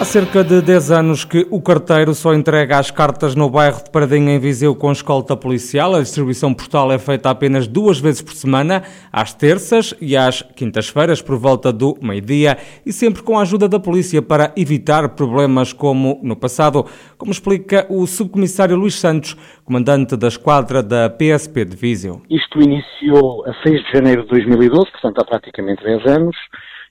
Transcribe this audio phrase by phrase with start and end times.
[0.00, 3.90] Há cerca de 10 anos que o carteiro só entrega as cartas no bairro de
[3.90, 5.92] Paradinha em Viseu com escolta policial.
[5.96, 11.20] A distribuição postal é feita apenas duas vezes por semana, às terças e às quintas-feiras,
[11.20, 16.20] por volta do meio-dia, e sempre com a ajuda da polícia para evitar problemas como
[16.22, 16.86] no passado,
[17.18, 22.22] como explica o subcomissário Luís Santos, comandante da esquadra da PSP de Viseu.
[22.30, 26.36] Isto iniciou a 6 de janeiro de 2012, portanto há praticamente 10 anos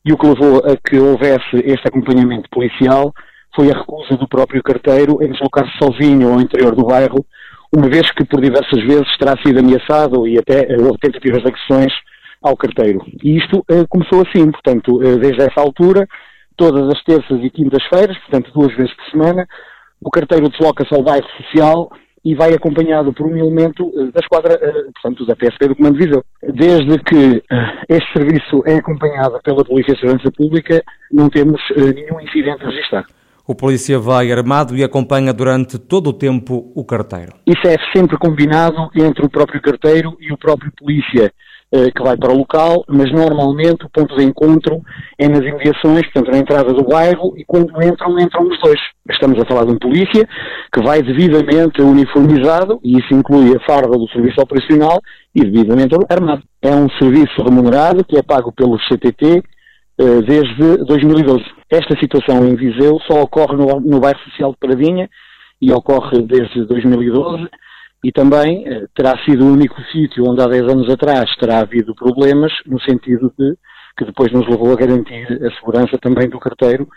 [0.06, 3.14] e o que levou a que houvesse este acompanhamento policial
[3.56, 7.26] foi a recusa do próprio carteiro em deslocar-se sozinho ao interior do bairro,
[7.76, 11.48] uma vez que por diversas vezes terá sido ameaçado e até eh, houve tentativas de
[11.48, 11.94] agressões
[12.42, 13.00] ao carteiro.
[13.24, 16.08] E isto uh, começou assim, portanto, uh, desde essa altura,
[16.56, 19.48] todas as terças e quintas-feiras, portanto duas vezes por semana,
[20.02, 21.90] o carteiro desloca-se ao bairro social
[22.24, 25.98] e vai acompanhado por um elemento eh, da esquadra, eh, portanto, da PSP do Comando
[25.98, 26.24] Viseu.
[26.54, 30.82] Desde que eh, este serviço é acompanhado pela Polícia de Segurança Pública,
[31.12, 33.08] não temos nenhum incidente registrado.
[33.48, 37.32] O polícia vai armado e acompanha durante todo o tempo o carteiro.
[37.46, 41.32] Isso é sempre combinado entre o próprio carteiro e o próprio polícia.
[41.70, 44.82] Eh, que vai para o local, mas normalmente o ponto de encontro
[45.20, 48.80] é nas imediações, portanto na entrada do bairro, e quando entram, entram os dois.
[49.12, 50.26] Estamos a falar de um polícia
[50.74, 55.02] que vai devidamente uniformizado, e isso inclui a farda do serviço operacional,
[55.36, 56.42] e devidamente armado.
[56.62, 59.44] É um serviço remunerado que é pago pelo CTT
[60.00, 61.44] eh, desde 2012.
[61.70, 65.10] Esta situação em Viseu só ocorre no, no bairro social de Paradinha,
[65.62, 67.50] e ocorre desde 2012,
[68.04, 71.96] e também eh, terá sido o único sítio onde há 10 anos atrás terá havido
[71.96, 73.56] problemas, no sentido de
[73.98, 76.88] que depois nos levou a garantir a segurança também do carteiro,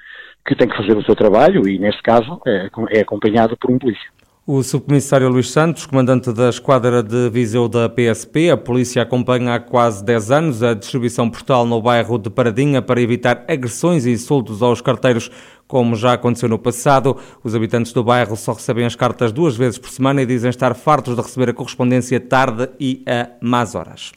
[0.47, 3.79] que tem que fazer o seu trabalho e, neste caso, é, é acompanhado por um
[3.79, 4.11] polícia.
[4.53, 9.61] O subcomissário Luís Santos, comandante da esquadra de Viseu da PSP, a polícia acompanha há
[9.61, 14.61] quase 10 anos a distribuição postal no bairro de Paradinha para evitar agressões e insultos
[14.61, 15.30] aos carteiros,
[15.69, 17.17] como já aconteceu no passado.
[17.45, 20.74] Os habitantes do bairro só recebem as cartas duas vezes por semana e dizem estar
[20.74, 24.11] fartos de receber a correspondência tarde e a más horas.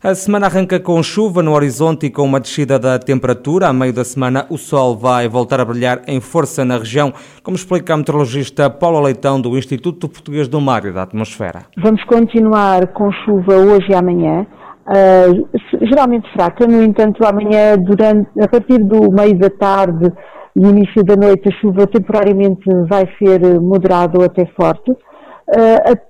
[0.00, 3.66] A semana arranca com chuva no horizonte e com uma descida da temperatura.
[3.66, 7.56] A meio da semana, o sol vai voltar a brilhar em força na região, como
[7.56, 11.62] explica a meteorologista Paula Leitão, do Instituto Português do Mar e da Atmosfera.
[11.82, 14.46] Vamos continuar com chuva hoje e amanhã.
[14.86, 15.48] Uh,
[15.84, 20.12] geralmente fraca, no entanto, amanhã, durante, a partir do meio da tarde
[20.54, 24.92] e início da noite, a chuva temporariamente vai ser moderada ou até forte.
[24.92, 24.94] Uh,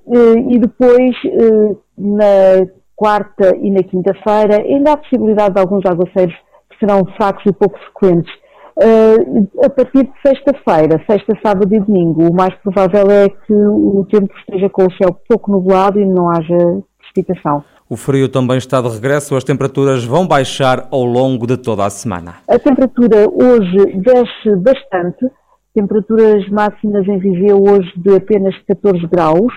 [0.04, 1.16] uh, e depois,
[1.96, 2.66] na
[2.98, 6.34] quarta e na quinta-feira, ainda há possibilidade de alguns aguaceiros
[6.68, 8.30] que serão fracos e pouco frequentes.
[8.76, 14.04] Uh, a partir de sexta-feira, sexta, sábado e domingo, o mais provável é que o
[14.10, 16.56] tempo esteja com o céu pouco nublado e não haja
[16.98, 17.62] precipitação.
[17.88, 21.90] O frio também está de regresso, as temperaturas vão baixar ao longo de toda a
[21.90, 22.34] semana.
[22.48, 25.24] A temperatura hoje desce bastante,
[25.72, 29.52] temperaturas máximas em Viseu hoje de apenas 14 graus,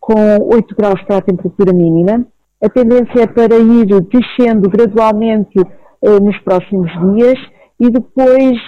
[0.00, 2.26] com 8 graus para a temperatura mínima
[2.62, 7.38] a tendência é para ir descendo gradualmente uh, nos próximos dias
[7.78, 8.58] e depois,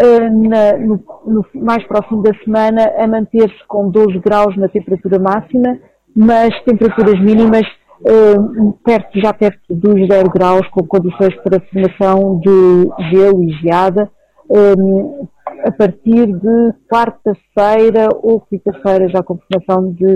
[0.00, 5.18] uh, na, no, no, mais próximo da semana, a manter-se com 12 graus na temperatura
[5.18, 5.78] máxima,
[6.14, 7.66] mas temperaturas mínimas
[8.02, 14.08] uh, perto, já perto dos 0 graus, com condições para formação de gelo e geada,
[14.48, 15.26] um,
[15.64, 20.14] a partir de quarta-feira ou quinta-feira, já com formação de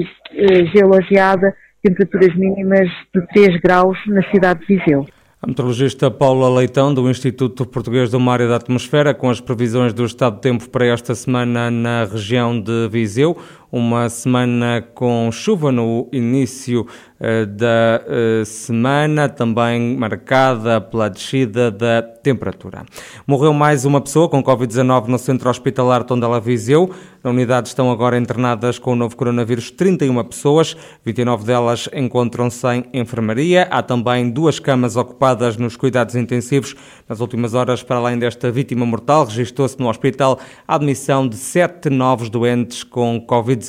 [0.72, 5.06] gelo ou geada, temperaturas mínimas de 3 graus na cidade de Viseu.
[5.40, 9.92] A meteorologista Paula Leitão, do Instituto Português do Mar e da Atmosfera, com as previsões
[9.92, 13.36] do estado de tempo para esta semana na região de Viseu.
[13.76, 16.86] Uma semana com chuva no início
[17.20, 22.86] uh, da uh, semana, também marcada pela descida da temperatura.
[23.26, 26.90] Morreu mais uma pessoa com Covid-19 no centro hospitalar Tondela Viseu.
[27.22, 32.84] Na unidade estão agora internadas com o novo coronavírus 31 pessoas, 29 delas encontram-se em
[32.94, 33.68] enfermaria.
[33.70, 36.74] Há também duas camas ocupadas nos cuidados intensivos.
[37.08, 41.90] Nas últimas horas, para além desta vítima mortal, registrou-se no hospital a admissão de sete
[41.90, 43.65] novos doentes com Covid-19.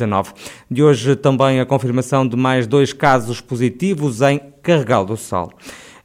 [0.70, 5.50] De hoje também a confirmação de mais dois casos positivos em Carregal do Sol.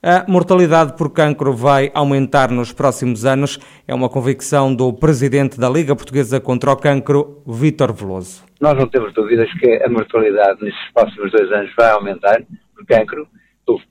[0.02, 5.68] A mortalidade por cancro vai aumentar nos próximos anos, é uma convicção do presidente da
[5.70, 8.42] Liga Portuguesa contra o Cancro, Vítor Veloso.
[8.60, 12.42] Nós não temos dúvidas que a mortalidade nestes próximos dois anos vai aumentar
[12.74, 13.28] por cancro.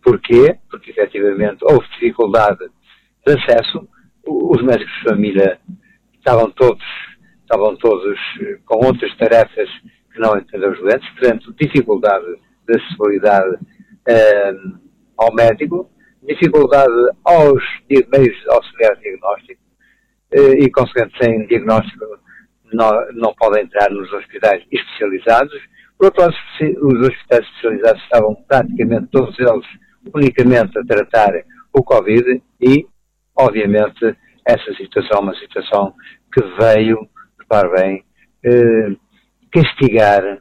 [0.03, 0.57] Porquê?
[0.69, 2.59] Porque efetivamente houve dificuldade
[3.25, 3.88] de acesso,
[4.27, 5.59] os médicos de família
[6.18, 6.83] estavam todos,
[7.51, 8.18] estavam todos
[8.65, 9.69] com outras tarefas
[10.13, 12.25] que não entenderam os doentes, portanto, dificuldade
[12.68, 13.57] de acessibilidade.
[14.09, 15.89] Um, ao médico,
[16.24, 16.92] dificuldade
[17.24, 19.62] aos meios auxiliares de diagnóstico
[20.31, 22.06] eh, e, consequente, sem diagnóstico
[22.74, 25.53] não, não podem entrar nos hospitais especializados.
[25.98, 26.33] Por outro lado,
[26.81, 29.65] os hospitais especializados estavam praticamente todos eles
[30.13, 31.33] unicamente a tratar
[31.71, 32.88] o Covid e,
[33.38, 34.18] obviamente,
[34.48, 35.94] essa situação é uma situação
[36.33, 37.07] que veio,
[37.51, 38.03] repare bem,
[38.45, 38.95] eh,
[39.51, 40.39] castigar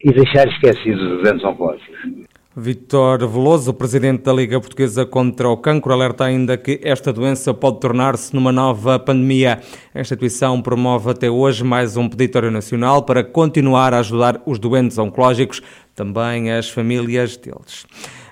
[0.00, 2.24] e deixar esquecidos os doentes oncológicos.
[2.56, 7.80] Vitor Veloso, presidente da Liga Portuguesa contra o Cancro, alerta ainda que esta doença pode
[7.80, 9.60] tornar-se numa nova pandemia.
[9.92, 14.96] A instituição promove até hoje mais um peditório nacional para continuar a ajudar os doentes
[14.98, 15.60] oncológicos,
[15.96, 17.86] também as famílias deles.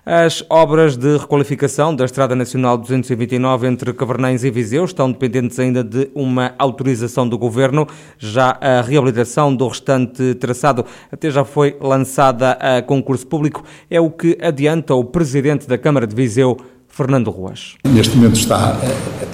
[0.05, 5.85] As obras de requalificação da Estrada Nacional 229 entre Cavernães e Viseu estão dependentes ainda
[5.85, 7.87] de uma autorização do Governo.
[8.19, 13.63] Já a reabilitação do restante traçado até já foi lançada a concurso público.
[13.89, 16.57] É o que adianta o Presidente da Câmara de Viseu,
[16.89, 17.77] Fernando Ruas.
[17.85, 19.27] Neste momento está eh,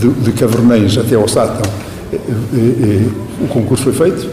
[0.00, 1.70] de, de Cavernães até ao Sátão.
[2.12, 4.28] Eh, eh, o concurso foi feito?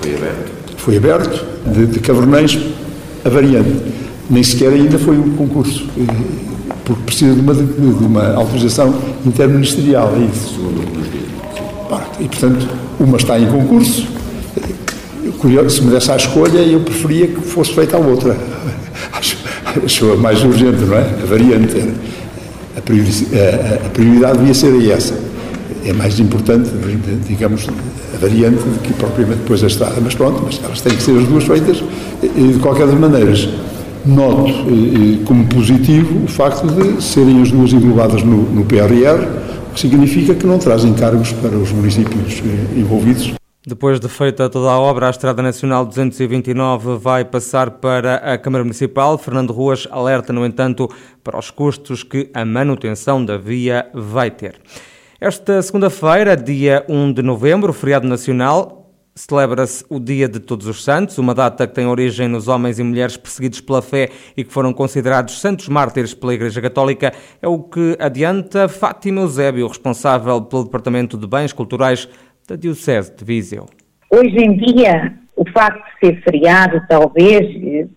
[0.00, 0.76] Foi aberto.
[0.76, 1.44] Foi aberto.
[1.66, 2.56] De, de Cavernães
[3.24, 5.86] a variante nem sequer ainda foi um concurso,
[6.84, 8.94] porque precisa de uma, de uma autorização
[9.24, 10.60] interministerial, é isso.
[12.20, 12.68] E, portanto,
[12.98, 14.06] uma está em concurso,
[15.68, 18.36] se me desse a escolha, eu preferia que fosse feita a outra.
[19.12, 19.36] Acho,
[19.84, 21.00] acho a mais urgente, não é?
[21.00, 21.94] A variante.
[22.76, 23.26] A prioridade,
[23.84, 25.14] a prioridade devia ser essa.
[25.84, 26.70] É mais importante,
[27.26, 27.66] digamos,
[28.14, 29.96] a variante do que propriamente depois a estrada.
[30.02, 31.82] Mas pronto, mas elas têm que ser as duas feitas
[32.22, 33.48] de qualquer das maneiras.
[34.06, 34.52] Noto
[35.26, 39.24] como positivo o facto de serem as duas englobadas no, no PRR,
[39.70, 43.34] o que significa que não trazem cargos para os municípios eh, envolvidos.
[43.66, 48.62] Depois de feita toda a obra, a Estrada Nacional 229 vai passar para a Câmara
[48.62, 49.16] Municipal.
[49.16, 50.86] Fernando Ruas alerta, no entanto,
[51.22, 54.60] para os custos que a manutenção da via vai ter.
[55.18, 58.83] Esta segunda-feira, dia 1 de novembro, feriado nacional,
[59.14, 62.82] celebra-se o Dia de Todos os Santos, uma data que tem origem nos homens e
[62.82, 67.60] mulheres perseguidos pela fé e que foram considerados santos mártires pela Igreja Católica, é o
[67.60, 72.08] que adianta Fátima Eusébio, responsável pelo Departamento de Bens Culturais
[72.48, 73.66] da Diocese de Viseu.
[74.10, 77.40] Hoje em dia, o facto de ser feriado, talvez,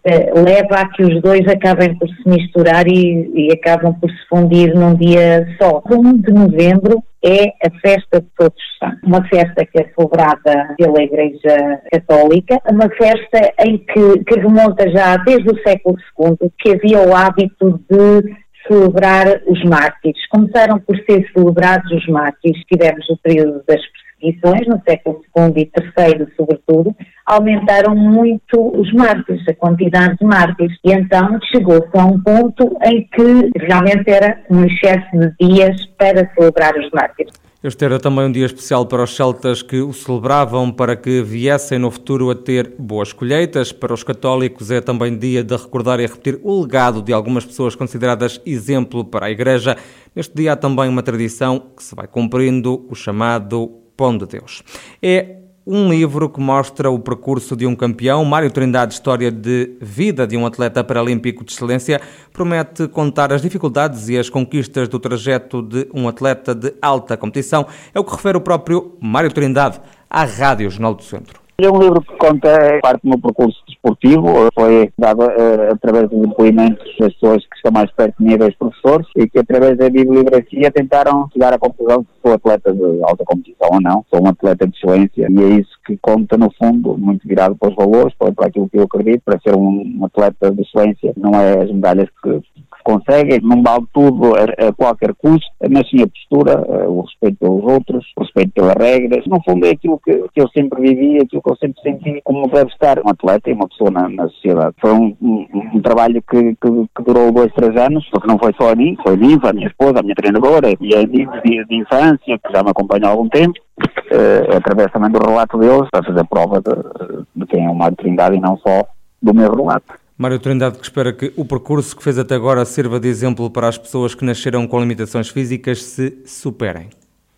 [0.04, 4.28] eh, leva a que os dois acabem por se misturar e, e acabam por se
[4.30, 5.81] fundir num dia só.
[5.90, 10.75] 1 de novembro é a festa de Todos os Santos, uma festa que é celebrada
[10.77, 16.71] pela Igreja Católica, uma festa em que, que remonta já desde o século II, que
[16.71, 18.35] havia o hábito de
[18.68, 20.27] celebrar os mártires.
[20.29, 23.81] Começaram por ser celebrados os mártires, tivemos o período das
[24.19, 25.71] perseguições, no século II e
[26.01, 26.95] III, sobretudo,
[27.27, 30.77] aumentaram muito os mártires, a quantidade de mártires.
[30.83, 36.29] E então chegou-se a um ponto em que realmente era um excesso de dias para
[36.33, 37.33] celebrar os mártires.
[37.63, 41.79] Este era também um dia especial para os celtas que o celebravam para que viessem
[41.79, 43.71] no futuro a ter boas colheitas.
[43.71, 47.75] Para os católicos é também dia de recordar e repetir o legado de algumas pessoas
[47.75, 49.75] consideradas exemplo para a Igreja.
[50.15, 54.63] Neste dia há também uma tradição que se vai cumprindo, o chamado Pão de Deus.
[55.01, 58.24] É um livro que mostra o percurso de um campeão.
[58.24, 62.00] Mário Trindade, História de Vida de um Atleta Paralímpico de Excelência,
[62.31, 67.68] promete contar as dificuldades e as conquistas do trajeto de um atleta de alta competição.
[67.94, 71.46] É o que refere o próprio Mário Trindade à Rádio Jornal do Centro.
[71.59, 72.49] É um livro que conta
[72.83, 77.71] parte do meu percurso desportivo, foi dado uh, através dos depoimentos das pessoas que estão
[77.71, 82.04] mais perto de mim, dos professores, e que através da bibliografia tentaram chegar à conclusão
[82.04, 85.59] se sou atleta de alta competição ou não, sou um atleta de excelência, e é
[85.59, 88.83] isso que conta no fundo, muito virado para os valores, para, para aquilo que eu
[88.83, 92.40] acredito, para ser um, um atleta de excelência, não é as medalhas que
[92.87, 97.63] conseguem, não vale tudo a, a, qualquer custo, mas sim a postura, o respeito pelos
[97.63, 99.25] outros, o respeito pelas regras.
[99.27, 102.47] No fundo é aquilo que, que eu sempre vivi, aquilo que eu sempre senti como
[102.47, 104.73] deve estar um atleta e uma pessoa na, na sociedade.
[104.79, 108.53] Foi um, um, um trabalho que, que, que, durou dois, três anos, porque não foi
[108.53, 111.27] só a mim, foi a mim, a minha esposa, a minha treinadora e a mim
[111.44, 113.59] de, de infância, que já me acompanha há algum tempo.
[114.07, 117.97] Uh, através também do relato deles, para fazer prova de, de quem é o Mário
[117.97, 118.87] Trindade e não só
[119.21, 120.06] do meu relato.
[120.18, 123.68] Mário Trindade, que espera que o percurso que fez até agora sirva de exemplo para
[123.68, 126.90] as pessoas que nasceram com limitações físicas se superem.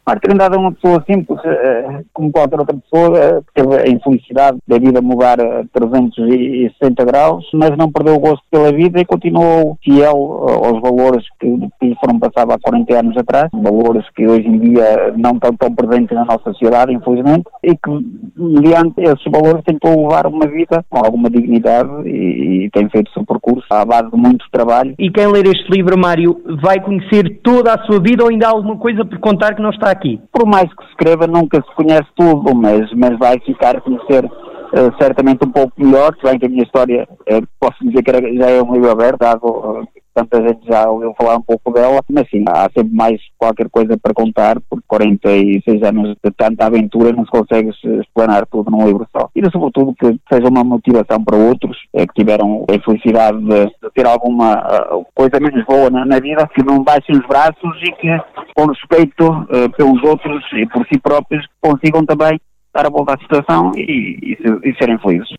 [0.07, 1.78] Mário Trindade é uma pessoa simples, eh,
[2.13, 7.75] como qualquer outra pessoa, eh, teve a infelicidade da vida mudar a 360 graus, mas
[7.77, 12.55] não perdeu o gosto pela vida e continuou fiel aos valores que lhe foram passados
[12.55, 16.51] há 40 anos atrás, valores que hoje em dia não estão tão presentes na nossa
[16.51, 17.91] sociedade, infelizmente, e que,
[18.37, 23.13] mediante esses valores, tentou levar uma vida com alguma dignidade e, e tem feito o
[23.13, 24.95] seu percurso à base de muito trabalho.
[24.97, 28.51] E quem ler este livro, Mário, vai conhecer toda a sua vida ou ainda há
[28.51, 30.19] alguma coisa por contar que não está aqui?
[30.31, 34.25] Por mais que se escreva, nunca se conhece tudo, mas, mas vai ficar a conhecer
[34.25, 38.09] uh, certamente um pouco melhor, se bem que a minha história, uh, posso dizer que
[38.09, 42.01] era, já é um livro aberto, dado tanta gente já ouviu falar um pouco dela,
[42.09, 47.11] mas sim, há sempre mais qualquer coisa para contar, porque 46 anos de tanta aventura
[47.11, 49.29] não se consegue explanar tudo num livro só.
[49.35, 53.91] E sobretudo que seja uma motivação para outros é, que tiveram a felicidade de, de
[53.93, 54.59] ter alguma
[54.93, 58.07] uh, coisa menos boa na, na, vida, que não baixem os braços e que,
[58.55, 62.39] com respeito uh, pelos outros e por si próprios, consigam também
[62.73, 65.29] dar a volta à situação e, e, e serem felizes.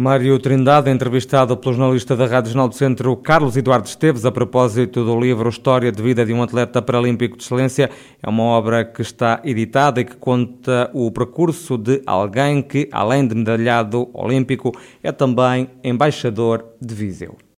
[0.00, 5.04] Mário Trindade, entrevistado pelo jornalista da Rádio Jornal do Centro, Carlos Eduardo Esteves, a propósito
[5.04, 7.90] do livro História de Vida de um Atleta Paralímpico de Excelência.
[8.22, 13.26] É uma obra que está editada e que conta o percurso de alguém que, além
[13.26, 14.70] de medalhado olímpico,
[15.02, 17.36] é também embaixador de Viseu.